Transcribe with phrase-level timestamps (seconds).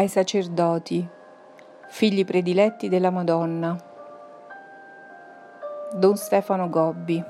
[0.00, 1.06] ai sacerdoti,
[1.88, 3.78] figli prediletti della Madonna.
[5.92, 7.22] Don Stefano Gobbi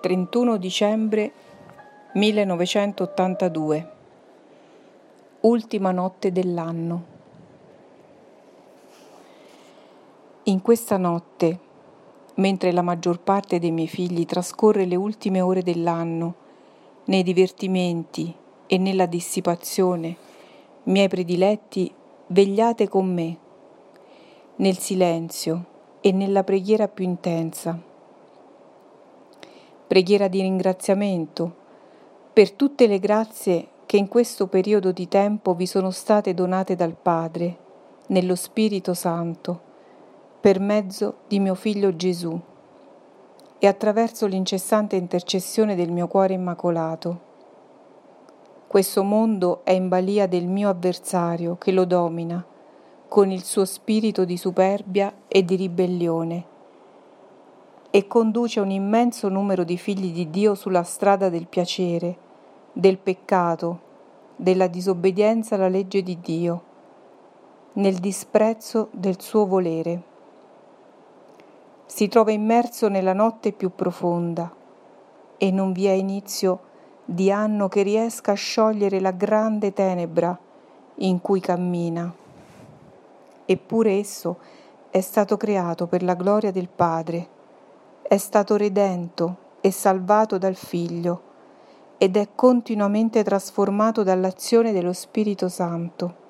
[0.00, 1.32] 31 dicembre
[2.12, 3.90] 1982
[5.40, 7.04] Ultima notte dell'anno
[10.42, 11.58] In questa notte,
[12.34, 16.34] mentre la maggior parte dei miei figli trascorre le ultime ore dell'anno
[17.04, 20.16] nei divertimenti e nella dissipazione,
[20.84, 21.92] miei prediletti,
[22.28, 23.38] vegliate con me,
[24.56, 25.64] nel silenzio
[26.00, 27.78] e nella preghiera più intensa.
[29.86, 31.54] Preghiera di ringraziamento
[32.32, 36.96] per tutte le grazie che in questo periodo di tempo vi sono state donate dal
[37.00, 37.58] Padre,
[38.08, 39.72] nello Spirito Santo
[40.40, 42.38] per mezzo di mio figlio Gesù
[43.58, 47.32] e attraverso l'incessante intercessione del mio cuore immacolato.
[48.74, 52.44] Questo mondo è in balia del mio avversario che lo domina
[53.06, 56.44] con il suo spirito di superbia e di ribellione
[57.88, 62.16] e conduce un immenso numero di figli di Dio sulla strada del piacere,
[62.72, 63.80] del peccato,
[64.34, 66.62] della disobbedienza alla legge di Dio,
[67.74, 70.02] nel disprezzo del suo volere.
[71.86, 74.52] Si trova immerso nella notte più profonda
[75.38, 76.72] e non vi è inizio
[77.04, 80.36] di anno che riesca a sciogliere la grande tenebra
[80.96, 82.12] in cui cammina.
[83.44, 84.38] Eppure esso
[84.88, 87.28] è stato creato per la gloria del Padre,
[88.02, 91.32] è stato redento e salvato dal Figlio
[91.98, 96.22] ed è continuamente trasformato dall'azione dello Spirito Santo.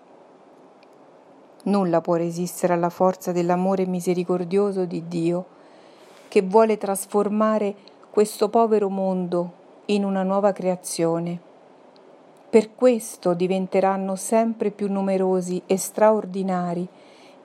[1.64, 5.46] Nulla può resistere alla forza dell'amore misericordioso di Dio
[6.28, 7.74] che vuole trasformare
[8.10, 11.38] questo povero mondo in una nuova creazione.
[12.48, 16.86] Per questo diventeranno sempre più numerosi e straordinari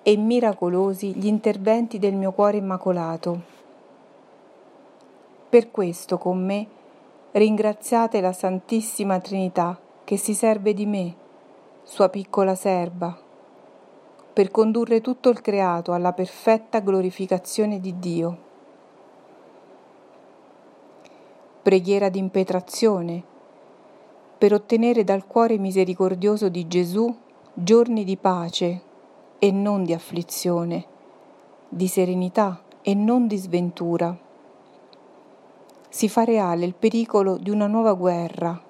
[0.04, 3.42] e miracolosi gli interventi del mio cuore immacolato.
[5.50, 6.68] Per questo con me
[7.32, 11.16] ringraziate la Santissima Trinità che si serve di me,
[11.84, 13.18] sua piccola serva,
[14.32, 18.49] per condurre tutto il creato alla perfetta glorificazione di Dio.
[21.62, 23.24] Preghiera d'impetrazione,
[24.38, 27.14] per ottenere dal cuore misericordioso di Gesù
[27.54, 28.82] giorni di pace
[29.38, 30.86] e non di afflizione,
[31.68, 34.18] di serenità e non di sventura.
[35.90, 38.62] Si fa reale il pericolo di una nuova guerra.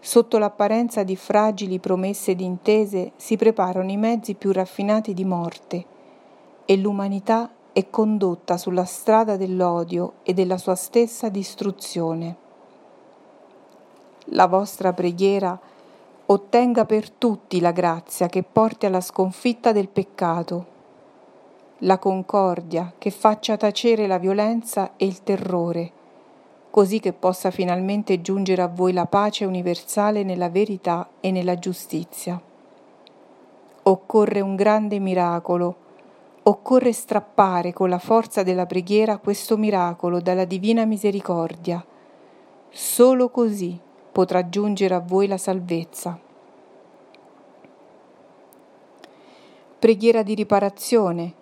[0.00, 5.84] Sotto l'apparenza di fragili promesse di intese si preparano i mezzi più raffinati di morte
[6.64, 12.36] e l'umanità è condotta sulla strada dell'odio e della sua stessa distruzione.
[14.26, 15.58] La vostra preghiera
[16.26, 20.66] ottenga per tutti la grazia che porti alla sconfitta del peccato,
[21.78, 25.92] la concordia che faccia tacere la violenza e il terrore,
[26.70, 32.40] così che possa finalmente giungere a voi la pace universale nella verità e nella giustizia.
[33.84, 35.81] Occorre un grande miracolo
[36.44, 41.84] Occorre strappare con la forza della preghiera questo miracolo dalla divina misericordia.
[42.68, 43.78] Solo così
[44.10, 46.18] potrà giungere a voi la salvezza.
[49.78, 51.32] Preghiera di riparazione,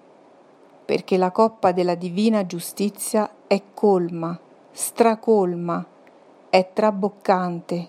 [0.85, 4.39] perché la coppa della divina giustizia è colma,
[4.71, 5.83] stracolma,
[6.51, 7.89] è traboccante.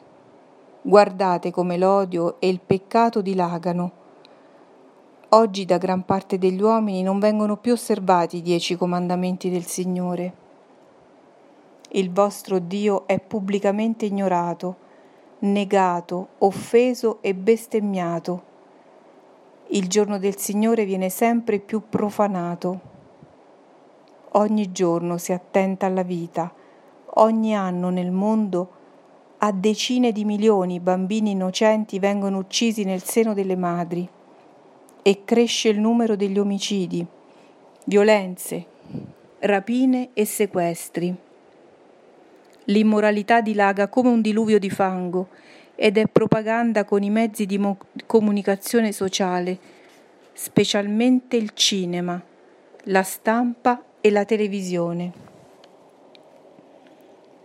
[0.82, 4.00] Guardate come l'odio e il peccato dilagano
[5.34, 10.34] Oggi da gran parte degli uomini non vengono più osservati i dieci comandamenti del Signore.
[11.92, 14.76] Il vostro Dio è pubblicamente ignorato,
[15.40, 18.44] negato, offeso e bestemmiato.
[19.68, 22.80] Il giorno del Signore viene sempre più profanato.
[24.34, 26.54] Ogni giorno si attenta alla vita,
[27.06, 28.70] ogni anno nel mondo
[29.38, 34.10] a decine di milioni bambini innocenti vengono uccisi nel seno delle madri
[35.02, 37.06] e cresce il numero degli omicidi,
[37.86, 38.66] violenze,
[39.40, 41.16] rapine e sequestri.
[42.66, 45.30] L'immoralità dilaga come un diluvio di fango
[45.76, 49.58] ed è propaganda con i mezzi di mo- comunicazione sociale,
[50.34, 52.22] specialmente il cinema,
[52.86, 55.30] la stampa e la televisione.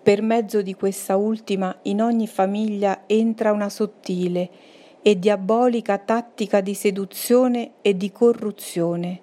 [0.03, 4.51] Per mezzo di questa ultima in ogni famiglia entra una sottile
[5.07, 9.21] e diabolica tattica di seduzione e di corruzione.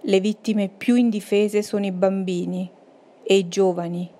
[0.00, 2.68] Le vittime più indifese sono i bambini
[3.22, 4.10] e i giovani,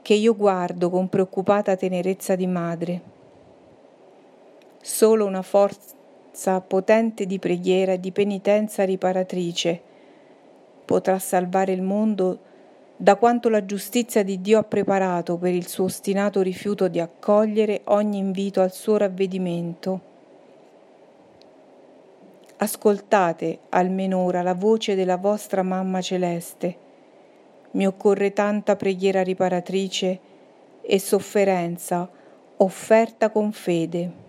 [0.00, 3.02] che io guardo con preoccupata tenerezza di madre.
[4.80, 9.82] Solo una forza potente di preghiera e di penitenza riparatrice
[10.84, 12.38] potrà salvare il mondo
[12.96, 17.80] da quanto la giustizia di Dio ha preparato per il suo ostinato rifiuto di accogliere
[17.84, 20.12] ogni invito al suo ravvedimento.
[22.56, 26.76] Ascoltate almeno ora la voce della vostra mamma celeste.
[27.72, 30.20] Mi occorre tanta preghiera riparatrice
[30.80, 32.08] e sofferenza
[32.58, 34.22] offerta con fede.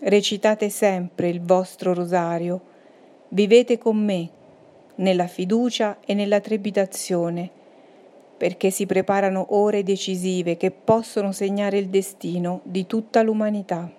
[0.00, 2.60] Recitate sempre il vostro rosario,
[3.28, 4.30] vivete con me
[4.96, 7.50] nella fiducia e nella trepidazione,
[8.36, 13.90] perché si preparano ore decisive che possono segnare il destino di tutta l'umanità.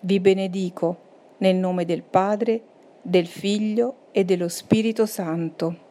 [0.00, 0.98] Vi benedico
[1.38, 2.62] nel nome del Padre,
[3.02, 5.82] del Figlio e dello Spirito Santo.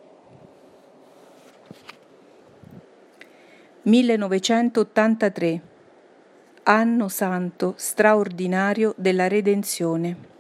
[3.84, 5.62] 1983
[6.64, 10.33] Anno Santo straordinario della Redenzione.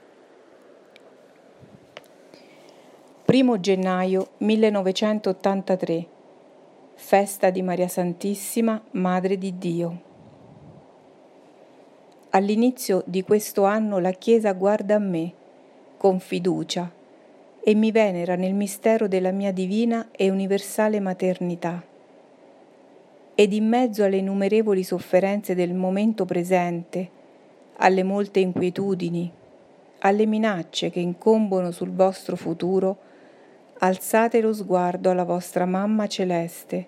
[3.33, 6.05] 1 gennaio 1983
[6.93, 10.01] Festa di Maria Santissima, Madre di Dio.
[12.29, 15.33] All'inizio di questo anno la Chiesa guarda a me
[15.97, 16.91] con fiducia
[17.63, 21.83] e mi venera nel mistero della mia divina e universale maternità.
[23.33, 27.09] Ed in mezzo alle innumerevoli sofferenze del momento presente,
[27.77, 29.31] alle molte inquietudini,
[30.01, 33.09] alle minacce che incombono sul vostro futuro,
[33.83, 36.87] alzate lo sguardo alla vostra mamma celeste,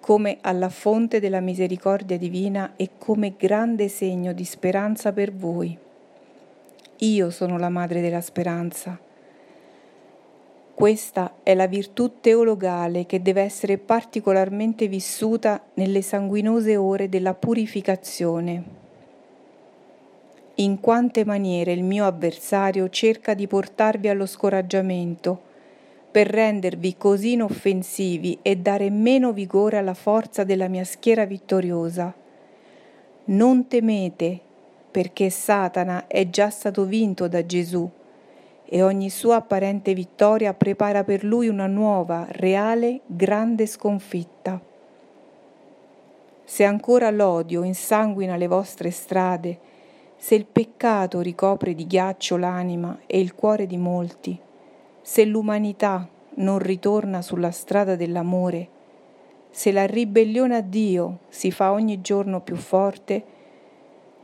[0.00, 5.76] come alla fonte della misericordia divina e come grande segno di speranza per voi.
[7.00, 8.98] Io sono la madre della speranza.
[10.74, 18.64] Questa è la virtù teologale che deve essere particolarmente vissuta nelle sanguinose ore della purificazione.
[20.54, 25.47] In quante maniere il mio avversario cerca di portarvi allo scoraggiamento,
[26.18, 32.12] per rendervi così inoffensivi e dare meno vigore alla forza della mia schiera vittoriosa.
[33.26, 34.40] Non temete,
[34.90, 37.88] perché Satana è già stato vinto da Gesù
[38.64, 44.60] e ogni sua apparente vittoria prepara per lui una nuova, reale, grande sconfitta.
[46.42, 49.56] Se ancora l'odio insanguina le vostre strade,
[50.16, 54.46] se il peccato ricopre di ghiaccio l'anima e il cuore di molti,
[55.02, 58.68] se l'umanità non ritorna sulla strada dell'amore,
[59.50, 63.24] se la ribellione a Dio si fa ogni giorno più forte,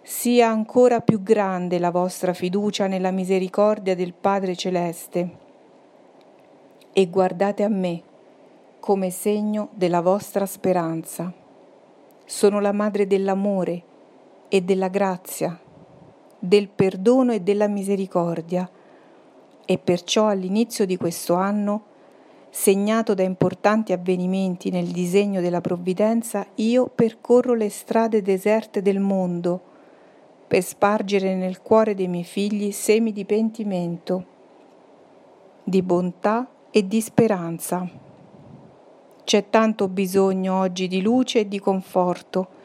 [0.03, 5.43] sia ancora più grande la vostra fiducia nella misericordia del Padre Celeste.
[6.93, 8.03] E guardate a me
[8.79, 11.33] come segno della vostra speranza.
[12.27, 13.83] Sono la madre dell'amore
[14.49, 15.59] e della grazia,
[16.39, 18.71] del perdono e della misericordia
[19.65, 21.83] e perciò all'inizio di questo anno,
[22.51, 29.61] segnato da importanti avvenimenti nel disegno della provvidenza, io percorro le strade deserte del mondo
[30.47, 34.25] per spargere nel cuore dei miei figli semi di pentimento,
[35.65, 37.89] di bontà e di speranza.
[39.25, 42.63] C'è tanto bisogno oggi di luce e di conforto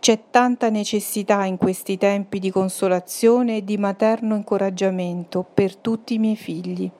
[0.00, 6.18] c'è tanta necessità in questi tempi di consolazione e di materno incoraggiamento per tutti i
[6.18, 6.90] miei figli.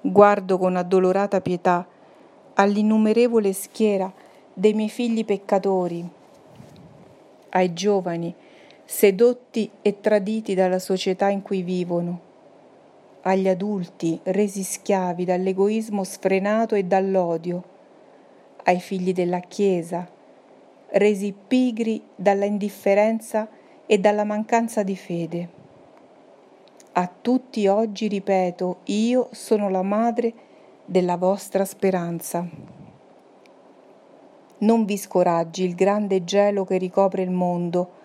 [0.00, 1.84] Guardo con addolorata pietà
[2.54, 4.12] all'innumerevole schiera
[4.54, 6.08] dei miei figli peccatori,
[7.50, 8.32] ai giovani
[8.84, 12.20] sedotti e traditi dalla società in cui vivono,
[13.22, 17.62] agli adulti resi schiavi dall'egoismo sfrenato e dall'odio,
[18.64, 20.11] ai figli della Chiesa,
[20.92, 23.48] resi pigri dalla indifferenza
[23.86, 25.48] e dalla mancanza di fede.
[26.92, 30.32] A tutti oggi ripeto, io sono la madre
[30.84, 32.46] della vostra speranza.
[34.58, 38.00] Non vi scoraggi il grande gelo che ricopre il mondo,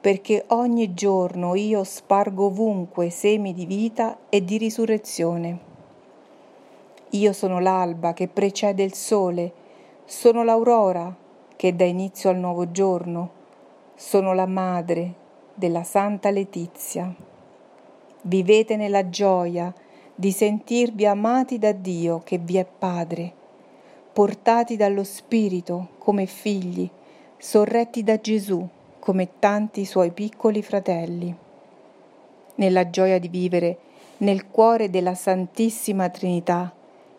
[0.00, 5.58] perché ogni giorno io spargo ovunque semi di vita e di risurrezione.
[7.10, 9.52] Io sono l'alba che precede il sole,
[10.06, 11.19] sono l'aurora
[11.60, 13.30] che dà inizio al nuovo giorno.
[13.94, 15.12] Sono la madre
[15.52, 17.14] della Santa Letizia.
[18.22, 19.70] Vivete nella gioia
[20.14, 23.30] di sentirvi amati da Dio che vi è Padre,
[24.10, 26.88] portati dallo Spirito come figli,
[27.36, 28.66] sorretti da Gesù
[28.98, 31.36] come tanti suoi piccoli fratelli.
[32.54, 33.78] Nella gioia di vivere
[34.18, 36.72] nel cuore della Santissima Trinità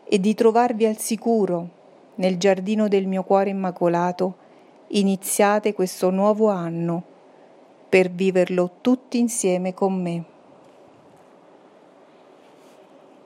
[0.04, 1.80] e di trovarvi al sicuro
[2.16, 4.36] nel giardino del mio cuore immacolato,
[4.88, 7.04] iniziate questo nuovo anno
[7.88, 10.26] per viverlo tutti insieme con me.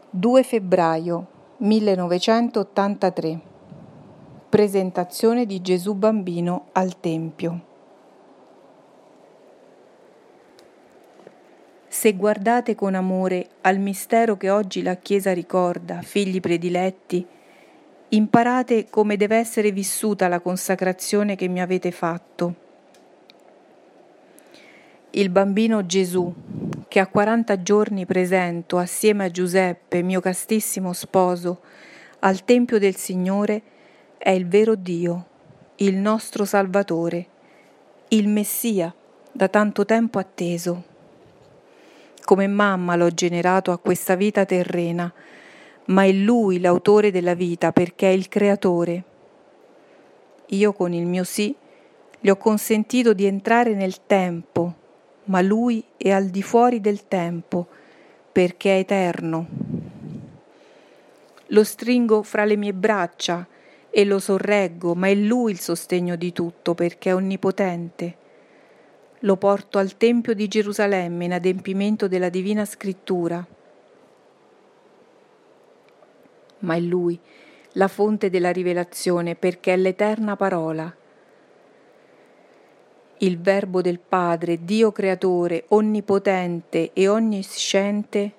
[0.09, 1.27] 2 febbraio
[1.57, 3.53] 1983
[4.49, 7.73] Presentazione di Gesù bambino al Tempio.
[11.89, 17.27] Se guardate con amore al mistero che oggi la Chiesa ricorda, figli prediletti,
[18.09, 22.63] imparate come deve essere vissuta la consacrazione che mi avete fatto
[25.17, 26.33] il bambino Gesù,
[26.89, 31.61] che a 40 giorni presento assieme a Giuseppe, mio castissimo sposo,
[32.19, 33.61] al Tempio del Signore,
[34.17, 35.27] è il vero Dio,
[35.77, 37.27] il nostro Salvatore,
[38.09, 38.93] il Messia
[39.31, 40.83] da tanto tempo atteso.
[42.25, 45.13] Come mamma l'ho generato a questa vita terrena,
[45.85, 49.03] ma è Lui l'autore della vita perché è il Creatore.
[50.47, 51.55] Io con il mio sì
[52.19, 54.83] gli ho consentito di entrare nel tempo
[55.25, 57.67] ma lui è al di fuori del tempo,
[58.31, 59.47] perché è eterno.
[61.47, 63.47] Lo stringo fra le mie braccia
[63.89, 68.17] e lo sorreggo, ma è lui il sostegno di tutto, perché è onnipotente.
[69.19, 73.45] Lo porto al Tempio di Gerusalemme in adempimento della Divina Scrittura.
[76.65, 77.19] Ma è lui
[77.73, 80.93] la fonte della rivelazione, perché è l'eterna parola
[83.19, 88.33] il Verbo del Padre, Dio creatore, onnipotente e onnisciente,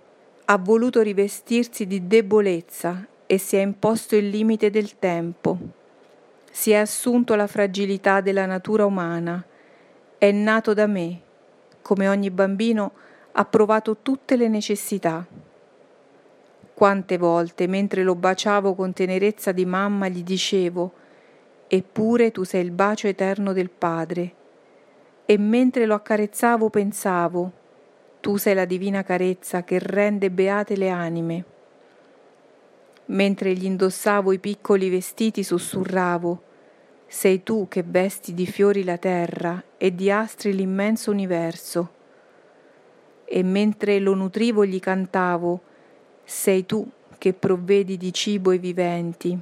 [0.45, 5.59] ha voluto rivestirsi di debolezza e si è imposto il limite del tempo.
[6.51, 9.43] Si è assunto la fragilità della natura umana.
[10.19, 11.21] È nato da me.
[11.81, 12.93] Come ogni bambino
[13.33, 15.27] ha provato tutte le necessità.
[16.77, 20.93] Quante volte, mentre lo baciavo con tenerezza di mamma, gli dicevo,
[21.69, 24.35] Eppure tu sei il bacio eterno del Padre
[25.25, 27.53] e mentre lo accarezzavo pensavo,
[28.21, 31.45] tu sei la divina carezza che rende beate le anime.
[33.07, 36.43] Mentre gli indossavo i piccoli vestiti sussurravo,
[37.07, 41.91] sei tu che vesti di fiori la terra e di astri l'immenso universo.
[43.25, 45.63] E mentre lo nutrivo gli cantavo,
[46.29, 46.85] sei tu
[47.19, 49.39] che provvedi di cibo i viventi.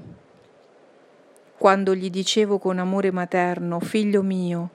[1.56, 4.70] Quando gli dicevo con amore materno, figlio mio,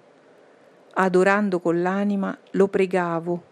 [0.94, 3.44] adorando con l'anima, lo pregavo.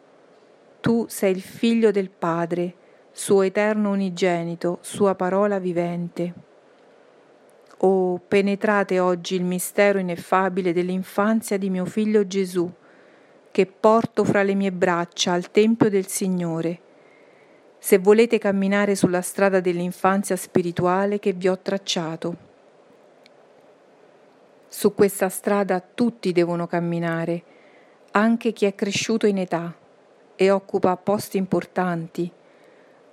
[0.82, 2.74] Tu sei il figlio del Padre,
[3.12, 6.34] suo eterno unigenito, sua parola vivente.
[7.78, 12.68] Oh, penetrate oggi il mistero ineffabile dell'infanzia di mio figlio Gesù,
[13.52, 16.86] che porto fra le mie braccia al Tempio del Signore.
[17.88, 22.36] Se volete camminare sulla strada dell'infanzia spirituale che vi ho tracciato.
[24.68, 27.44] Su questa strada tutti devono camminare,
[28.12, 29.74] anche chi è cresciuto in età
[30.36, 32.30] e occupa posti importanti,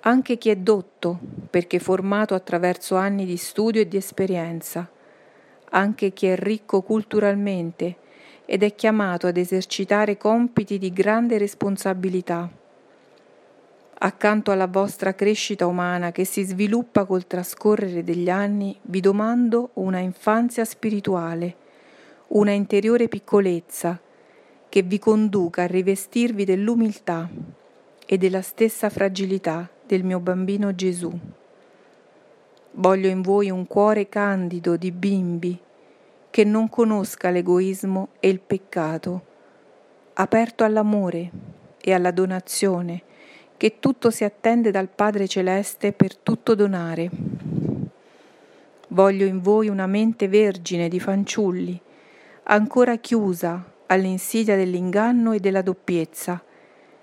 [0.01, 4.91] anche chi è dotto perché formato attraverso anni di studio e di esperienza,
[5.71, 7.95] anche chi è ricco culturalmente
[8.45, 12.63] ed è chiamato ad esercitare compiti di grande responsabilità.
[13.97, 19.99] Accanto alla vostra crescita umana che si sviluppa col trascorrere degli anni, vi domando una
[19.99, 21.57] infanzia spirituale,
[22.29, 24.01] una interiore piccolezza
[24.69, 27.31] che vi conduca a rivestirvi dell'umiltà
[28.05, 31.17] e della stessa fragilità del mio bambino Gesù.
[32.73, 35.57] Voglio in voi un cuore candido di bimbi
[36.29, 39.25] che non conosca l'egoismo e il peccato,
[40.15, 41.31] aperto all'amore
[41.81, 43.03] e alla donazione,
[43.57, 47.09] che tutto si attende dal Padre Celeste per tutto donare.
[48.89, 51.81] Voglio in voi una mente vergine di fanciulli,
[52.45, 56.43] ancora chiusa all'insidia dell'inganno e della doppiezza,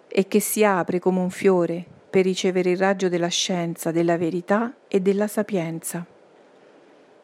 [0.08, 4.74] e che si apre come un fiore per ricevere il raggio della scienza, della verità
[4.89, 6.05] e della sapienza.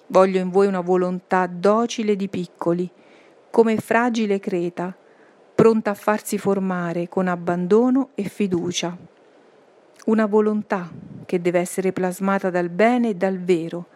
[0.08, 2.90] Voglio in voi una volontà docile di piccoli,
[3.50, 4.96] come fragile creta,
[5.54, 9.16] pronta a farsi formare con abbandono e fiducia
[10.08, 10.90] una volontà
[11.26, 13.88] che deve essere plasmata dal bene e dal vero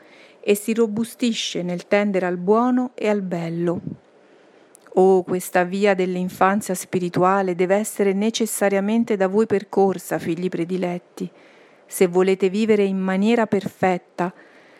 [0.41, 3.81] e si robustisce nel tendere al buono e al bello.
[4.95, 11.29] Oh, questa via dell'infanzia spirituale deve essere necessariamente da voi percorsa, figli prediletti,
[11.85, 14.33] se volete vivere in maniera perfetta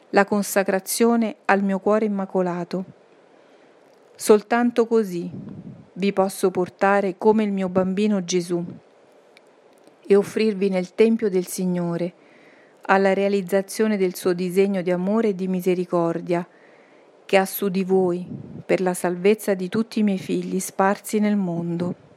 [0.09, 2.83] la consacrazione al mio cuore immacolato.
[4.15, 5.31] Soltanto così
[5.93, 8.65] vi posso portare come il mio bambino Gesù
[10.11, 12.13] e offrirvi nel Tempio del Signore,
[12.81, 16.45] alla realizzazione del suo disegno di amore e di misericordia,
[17.25, 18.27] che ha su di voi
[18.65, 22.10] per la salvezza di tutti i miei figli sparsi nel mondo.